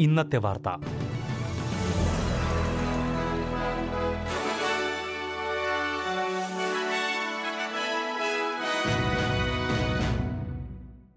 [0.00, 0.68] ഇന്നത്തെ വാർത്ത.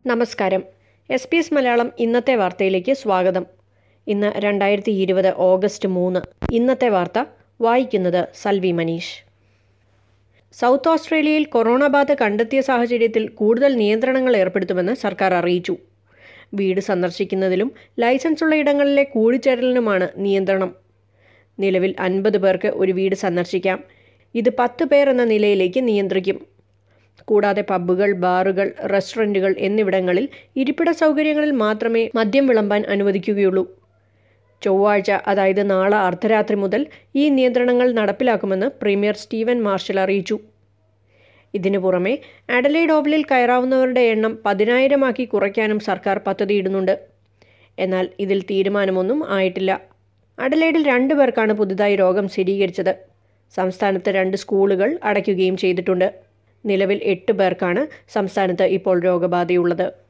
[0.05, 0.63] നമസ്കാരം.
[1.09, 3.45] എസ് പി എസ് മലയാളം ഇന്നത്തെ വാർത്തയിലേക്ക് സ്വാഗതം.
[4.07, 6.19] ഇന്ന് രണ്ടായിരത്തി ഇരുപത് ഓഗസ്റ്റ് മൂന്ന്.
[6.51, 7.25] ഇന്നത്തെ വാർത്ത
[7.61, 9.28] വായിക്കുന്നത് സൽവി മനീഷ്.
[10.53, 15.75] സൗത്ത് ഓസ്ട്രേലിയയിൽ കൊറോണ ബാധ കണ്ടെത്തിയ സാഹചര്യത്തിൽ കൂടുതൽ നിയന്ത്രണങ്ങൾ ഏർപ്പെടുത്തുമെന്ന് സർക്കാർ അറിയിച്ചു.
[16.53, 20.75] വീട് സന്ദർശിക്കുന്നതിലും ലൈസൻസുള്ള ഇടങ്ങളിലെ കൂടിച്ചേരലിനുമാണ് നിയന്ത്രണം.
[21.59, 23.83] നിലവിൽ അൻപത് പേർക്ക് ഒരു വീട് സന്ദർശിക്കാം.
[24.35, 26.45] ഇത് പത്ത് പേർ എന്ന നിലയിലേക്ക് നിയന്ത്രിക്കും.
[27.25, 33.78] കൂടാതെ പബ്ബുകൾ ബാറുകൾ റെസ്റ്റോറന്റുകൾ എന്നിവിടങ്ങളിൽ ഇരിപ്പിട സൗകര്യങ്ങളിൽ മാത്രമേ മദ്യം വിളമ്പാൻ അനുവദിക്കുകയുള്ളൂ.
[34.61, 40.39] ചൊവ്വാഴ്ച അതായത് നാളെ അർദ്ധരാത്രി മുതൽ ഈ നിയന്ത്രണങ്ങൾ നടപ്പിലാക്കുമെന്ന് പ്രീമിയർ സ്റ്റീവൻ മാർഷൽ അറിയിച്ചു.
[41.53, 42.17] ഇതിനു പുറമെ
[42.49, 46.99] അഡലൈഡ് ഓവലിൽ കയറാവുന്നവരുടെ എണ്ണം പതിനായിരമാക്കി കുറയ്ക്കാനും സർക്കാർ പദ്ധതിയിടുന്നുണ്ട്.
[47.79, 49.81] എന്നാൽ ഇതിൽ തീരുമാനമൊന്നും ആയിട്ടില്ല.
[50.39, 52.93] അഡലൈഡിൽ രണ്ടു പേർക്കാണ് പുതുതായി രോഗം സ്ഥിരീകരിച്ചത്.
[53.55, 56.13] സംസ്ഥാനത്ത് രണ്ട് സ്കൂളുകൾ അടയ്ക്കുകയും ചെയ്തിട്ടുണ്ട്.
[56.65, 60.08] നിലവിൽ എട്ട് പേർക്കാണ് സംസ്ഥാനത്ത് ഇപ്പോൾ രോഗബാധയുള്ളത്.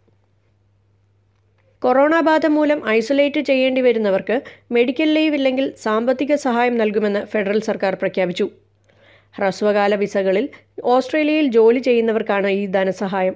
[1.82, 4.42] കൊറോണ ബാധ മൂലം ഐസൊലേറ്റ് ചെയ്യേണ്ടി വരുന്നവർക്ക്
[4.72, 8.50] മെഡിക്കൽ ലീവ് ഇല്ലെങ്കിൽ സാമ്പത്തിക സഹായം നൽകുമെന്ന് ഫെഡറൽ സർക്കാർ പ്രഖ്യാപിച്ചു.
[9.36, 10.50] ഹ്രസ്വകാല വിസകളിൽ
[10.84, 13.36] ഓസ്ട്രേലിയയിൽ ജോലി ചെയ്യുന്നവർക്കാണ് ഈ ധനസഹായം.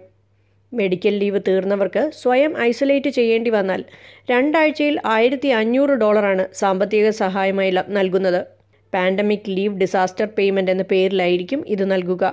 [0.73, 3.81] മെഡിക്കൽ ലീവ് തീർന്നവർക്ക് സ്വയം ഐസൊലേറ്റ് ചെയ്യേണ്ടി വന്നാൽ
[4.29, 8.41] രണ്ടാഴ്ചയിൽ ആയിരത്തി അഞ്ഞൂറ് ഡോളറാണ് സാമ്പത്തിക സഹായമായി നൽകുന്നത്.
[8.93, 12.23] പാൻഡമിക് ലീവ് ഡിസാസ്റ്റർ പേയ്മെന്റ് എന്ന പേരിലായിരിക്കും ഇത് നൽകുക.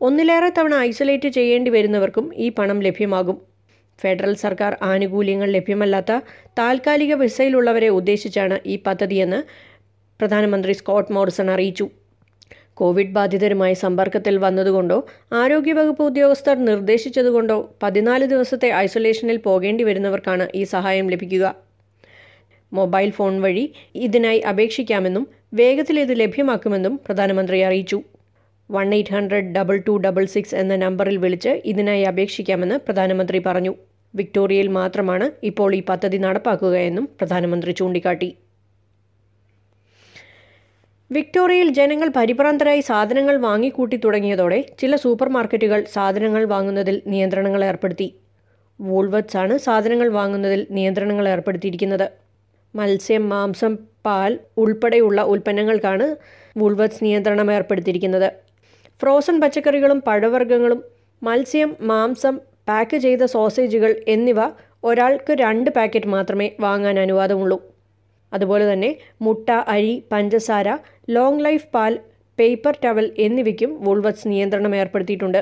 [0.00, 3.55] ഒന്നിലേറെ തവണ ഐസൊലേറ്റ് ചെയ്യേണ്ടി വരുന്നവർക്കും ഈ പണം ലഭ്യമാകും.
[4.00, 6.12] ഫെഡറൽ സർക്കാർ ആനുകൂല്യങ്ങൾ ലഭ്യമല്ലാത്ത
[6.58, 9.40] താൽക്കാലിക വിസയിലുള്ളവരെ ഉദ്ദേശിച്ചാണ് ഈ പദ്ധതിയെന്ന്
[10.20, 11.86] പ്രധാനമന്ത്രി സ്കോട്ട് മോറിസൺ അറിയിച്ചു.
[12.74, 21.54] കോവിഡ് ബാധിതരുമായി സമ്പർക്കത്തിൽ വന്നതുകൊണ്ടോ ആരോഗ്യവകുപ്പ് ഉദ്യോഗസ്ഥർ നിർദ്ദേശിച്ചതുകൊണ്ടോ പതിനാല് ദിവസത്തെ ഐസൊലേഷനിൽ പോകേണ്ടി വരുന്നവർക്കാണ് ഈ സഹായം ലഭിക്കുക.
[22.72, 25.24] മൊബൈൽ ഫോൺ വഴി ഇതിനായി അപേക്ഷിക്കാമെന്നും
[25.54, 28.02] വേഗത്തിൽ ഇത് ലഭ്യമാക്കുമെന്നും പ്രധാനമന്ത്രി അറിയിച്ചു.
[28.70, 33.72] One eight hundred double two double six എന്ന നമ്പറിൽ വിളിച്ച് ഇതിനായി അപേക്ഷിക്കാമെന്ന് പ്രധാനമന്ത്രി പറഞ്ഞു.
[34.14, 38.36] വിക്ടോറിയയിൽ മാത്രമാണ് ഇപ്പോൾ ഈ പദ്ധതി നടപ്പാക്കുകയെന്നും പ്രധാനമന്ത്രി ചൂണ്ടിക്കാട്ടി.
[41.10, 48.08] വിക്ടോറിയയിൽ ജനങ്ങൾ പരിഭ്രാന്തരായി സാധനങ്ങൾ വാങ്ങിക്കൂട്ടി തുടങ്ങിയതോടെ ചില സൂപ്പർ മാർക്കറ്റുകൾ സാധനങ്ങൾ വാങ്ങുന്നതിൽ നിയന്ത്രണങ്ങൾ ഏർപ്പെടുത്തി.
[48.80, 52.06] വൂൾവത്സ് ആണ് സാധനങ്ങൾ വാങ്ങുന്നതിൽ നിയന്ത്രണങ്ങൾ ഏർപ്പെടുത്തിയിരിക്കുന്നത്.
[52.74, 53.74] മത്സ്യം മാംസം
[54.06, 56.08] പാൽ ഉൾപ്പെടെയുള്ള ഉൽപ്പന്നങ്ങൾക്കാണ്
[56.58, 58.28] വൂൾവത്സ് നിയന്ത്രണം ഏർപ്പെടുത്തിയിരിക്കുന്നത്.
[59.00, 60.80] ഫ്രോസൺ പച്ചക്കറികളും പഴവർഗങ്ങളും
[61.22, 62.34] മത്സ്യം മാംസം
[62.68, 64.40] പാക്ക് ചെയ്ത സോസേജുകൾ എന്നിവ
[64.84, 67.58] ഒരാൾക്ക് രണ്ട് പാക്കറ്റ് മാത്രമേ വാങ്ങാൻ അനുവാദമുള്ളൂ.
[68.32, 68.90] അതുപോലെ തന്നെ
[69.24, 70.68] മുട്ട അരി പഞ്ചസാര
[71.16, 71.92] ലോങ് ലൈഫ് പാൽ
[72.38, 75.40] പേപ്പർ ടവൽ എന്നിവയ്ക്കും വൂൾവത്സ് നിയന്ത്രണം ഏർപ്പെടുത്തിയിട്ടുണ്ട്.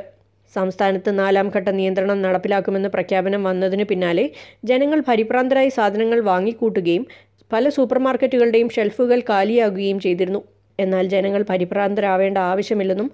[0.52, 4.24] സംസ്ഥാനത്ത് നാലാം ഘട്ട നിയന്ത്രണം നടപ്പിലാക്കുമെന്ന് പ്രഖ്യാപനം വന്നതിന് പിന്നാലെ
[4.70, 7.04] ജനങ്ങൾ പരിഭ്രാന്തരായി സാധനങ്ങൾ വാങ്ങിക്കൂട്ടുകയും
[7.50, 10.40] പല സൂപ്പർമാർക്കറ്റുകളുടെയും ഷെൽഫുകൾ കാലിയാകുകയും ചെയ്തിരുന്നു.
[10.78, 13.08] എന്നാൽ ജനങ്ങൾ പരിഭ്രാന്തരാവേണ്ട ആവശ്യമില്ലെന്നും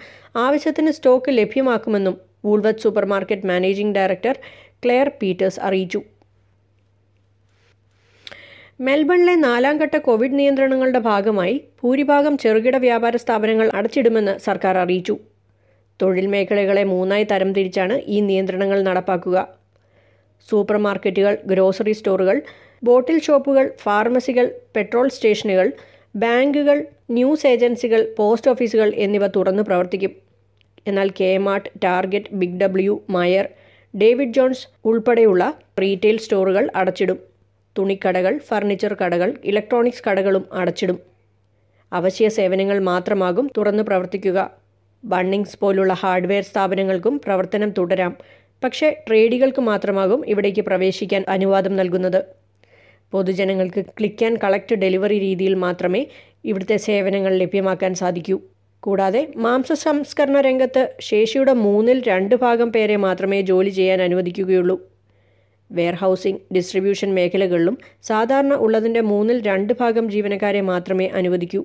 [0.47, 4.37] ആവശ്യത്തിന് സ്റ്റോക്ക് ലഭ്യമാക്കുമെന്നും Woolworth supermarket managing director
[4.85, 6.01] Claire Peters അറിയിച്ചു.
[8.87, 15.17] മെൽബണിലെ നാലാംഘട്ട കോവിഡ് നിയന്ത്രണങ്ങളുടെ ഭാഗമായി ഭൂരിഭാഗം ചെറുകിട വ്യാപാര സ്ഥാപനങ്ങൾ അടച്ചിടുമെന്ന് സർക്കാർ അറിയിച്ചു.
[16.01, 19.39] തൊഴിൽ മേഖലകളെ മൂന്നായി തരംതിരിച്ചാണ് ഈ നിയന്ത്രണങ്ങൾ നടപ്പാക്കുക.
[20.49, 22.37] സൂപ്പർ മാർക്കറ്റുകൾ ഗ്രോസറി സ്റ്റോറുകൾ
[22.85, 25.67] ബോട്ടിൽ ഷോപ്പുകൾ ഫാർമസികൾ പെട്രോൾ സ്റ്റേഷനുകൾ
[26.15, 30.11] ബാങ്കുകൾ ന്യൂസ് ഏജൻസികൾ പോസ്റ്റ് ഓഫീസുകൾ എന്നിവ തുറന്നു പ്രവർത്തിക്കും.
[30.87, 33.49] എന്നാൽ Kmart Target Big W Myer
[34.03, 37.19] David Jones ഉൾപ്പെടെയുള്ള റീറ്റെയിൽ സ്റ്റോറുകൾ അടച്ചിടും.
[37.79, 40.99] തുണിക്കടകൾ ഫർണിച്ചർ കടകൾ ഇലക്ട്രോണിക്സ് കടകളും അടച്ചിടും.
[41.93, 44.51] അവശ്യ സേവനങ്ങൾ മാത്രമാകും തുറന്നു പ്രവർത്തിക്കുക.
[45.05, 48.17] ബണ്ണിങ്സ് പോലുള്ള ഹാർഡ്വെയർ സ്ഥാപനങ്ങൾക്കും പ്രവർത്തനം തുടരാം.
[48.65, 52.40] പക്ഷേ ട്രേഡികൾക്ക് മാത്രമാകും ഇവിടേക്ക് പ്രവേശിക്കാൻ അനുവാദം നൽകുന്നത്.
[53.13, 56.07] പൊതുജനങ്ങൾക്ക് ക്ലിക്ക് ആൻഡ് കളക്ട് ഡെലിവറി രീതിയിൽ മാത്രമേ
[56.45, 58.41] ഇവിടുത്തെ സേവനങ്ങൾ ലഭ്യമാക്കാൻ സാധിക്കൂ.
[58.81, 64.91] കൂടാതെ മാംസ സംസ്കരണ രംഗത്ത് ശേഷിയുടെ മൂന്നിൽ രണ്ട് ഭാഗം പേരെ മാത്രമേ ജോലി ചെയ്യാൻ അനുവദിക്കുകയുള്ളൂ.
[65.73, 71.65] വെയർഹൗസിംഗ് ഡിസ്ട്രിബ്യൂഷൻ മേഖലകളിലും സാധാരണ ഉള്ളതിന്റെ മൂന്നിൽ രണ്ട് ഭാഗം ജീവനക്കാരെ മാത്രമേ അനുവദിക്കൂ.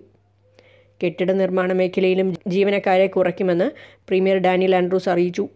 [1.04, 3.72] കെട്ടിട നിർമ്മാണ മേഖലയിലും ജീവനക്കാരെ കുറയ്ക്കുമെന്ന്
[4.08, 5.50] പ്രീമിയർ ഡാനിയൽ ആൻഡ്രൂസ് അറിയിച്ചു.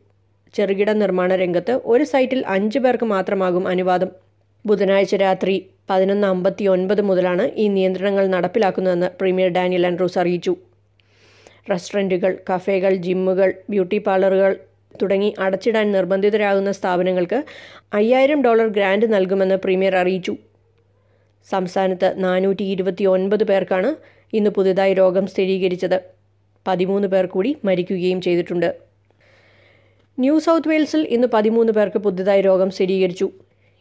[0.54, 4.29] ചെറുകിട നിർമ്മാണ രംഗത്ത് ഒരു സൈറ്റിൽ അഞ്ച് പേർക്ക് മാത്രമാകും അനുവാദം.
[4.66, 5.54] ബുധനാഴ്ച രാത്രി
[5.90, 10.54] പതിനൊന്ന് അമ്പത്തി ഒൻപത് മുതലാണ് ഈ നിയന്ത്രണങ്ങൾ നടപ്പിലാക്കുന്നതെന്ന് പ്രീമിയർ ഡാനിയൽ ആൻഡ്രൂസ് അറിയിച്ചു.
[11.70, 14.60] റെസ്റ്റോറന്റുകൾ കഫേകൾ ജിമ്മുകൾ ബ്യൂട്ടി പാർലറുകൾ
[15.02, 17.44] തുടങ്ങി അടച്ചിടാൻ നിർബന്ധിതരാകുന്ന സ്ഥാപനങ്ങൾക്ക്
[17.94, 20.34] അയ്യായിരം ഡോളർ ഗ്രാൻഡ് നൽകുമെന്ന് പ്രീമിയർ അറിയിച്ചു.
[21.48, 23.96] സംസ്ഥാനത്ത് നാനൂറ്റി ഇരുപത്തി ഒൻപത് പേർക്കാണ്
[24.34, 26.00] ഇന്ന് പുതുതായി രോഗം സ്ഥിരീകരിച്ചത്.
[26.68, 28.70] പതിമൂന്ന് പേർ കൂടി മരിക്കുകയും ചെയ്തിട്ടുണ്ട്.
[30.18, 33.28] ന്യൂ സൗത്ത് വെയിൽസിൽ ഇന്ന് പതിമൂന്ന് പേർക്ക് പുതുതായി രോഗം സ്ഥിരീകരിച്ചു.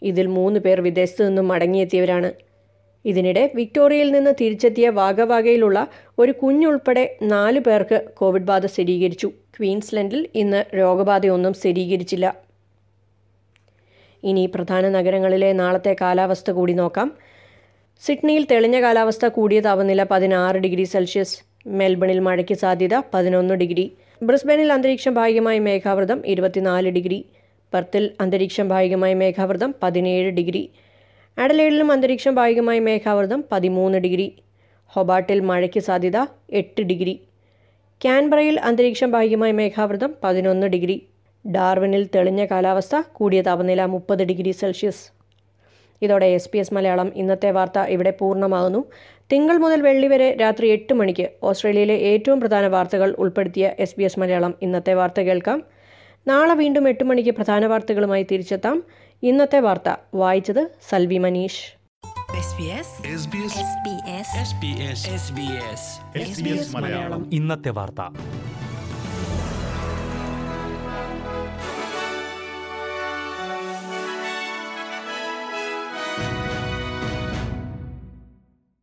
[0.03, 2.33] ഇതിൽ മൂന്ന് പേർ വിദേശത്തു നിന്നും മടങ്ങിയെത്തിയവരാണ്.
[3.05, 9.27] ഇതിനിടെ വിക്ടോറിയയിൽ നിന്ന് തിരിച്ചെത്തിയ വാഗവാഗയിലുള്ള ഒരു കുഞ്ഞുൾപ്പെടെ നാല് പേർക്ക് കോവിഡ് ബാധ സ്ഥിരീകരിച്ചു.
[9.27, 12.37] ക്വീൻസ്ലൻഡിൽ ഇന്ന് രോഗബാധയൊന്നും സ്ഥിരീകരിച്ചില്ല.
[14.25, 17.13] ഇനി പ്രധാന നഗരങ്ങളിലെ നാളത്തെ കാലാവസ്ഥ കൂടി നോക്കാം.
[18.01, 21.39] സിഡ്നിയിൽ തെളിഞ്ഞ കാലാവസ്ഥ കൂടിയ താപനില പതിനാറ് ഡിഗ്രി സെൽഷ്യസ്.
[21.67, 23.93] മെൽബണിൽ മഴയ്ക്ക് സാധ്യത പതിനൊന്ന് ഡിഗ്രി.
[24.23, 27.25] ബ്രിസ്ബനിൽ അന്തരീക്ഷം ഭാഗികമായി മേഘാവൃതം ഇരുപത്തിനാല് ഡിഗ്രി.
[27.73, 30.71] പെർത്തിൽ അന്തരീക്ഷം ഭാഗികമായി മേഘാവൃതം പതിനേഴ് ഡിഗ്രി.
[31.39, 34.29] അഡലേഡിലും അന്തരീക്ഷം ഭാഗികമായി മേഘാവൃതം പതിമൂന്ന് ഡിഗ്രി.
[34.95, 36.19] ഹൊബാട്ടിൽ മഴയ്ക്ക് സാധ്യത
[36.51, 37.15] എട്ട് ഡിഗ്രി.
[38.05, 40.97] ക്യാൻബറയിൽ അന്തരീക്ഷം ഭാഗികമായി മേഘാവൃതം പതിനൊന്ന് ഡിഗ്രി.
[41.45, 45.05] ഡാർവിനിൽ തെളിഞ്ഞ കാലാവസ്ഥ കൂടിയ താപനില മുപ്പത് ഡിഗ്രി സെൽഷ്യസ്.
[46.03, 48.85] ഇതോടെ എസ് പി എസ് മലയാളം ഇന്നത്തെ വാർത്ത ഇവിടെ പൂർണമാകുന്നു.
[49.33, 54.55] തിങ്കൾ മുതൽ വെള്ളി വരെ രാത്രി എട്ട് മണിക്ക് ഓസ്ട്രേലിയയിലെ ഏറ്റവും പ്രധാന വാർത്തകൾ ഉൾപ്പെടുത്തിയ എസ് എസ് മലയാളം
[54.63, 55.78] ഇന്നത്തെ വാർത്ത കേൾക്കാം.
[56.29, 58.83] നാളെ വീണ്ടും എട്ട് മണിക്ക് പ്രധാന വാർത്തകളുമായി തിരിച്ചെത്താം.
[59.23, 59.97] ഇന്നത്തെ വാർത്ത.
[60.15, 61.79] വായിച്ചത് Salvi Manish.
[62.39, 67.31] SBS SBS SBS SBS SBS SBS Malayalam.
[67.33, 68.19] ഇന്നത്തെ വാർത്ത.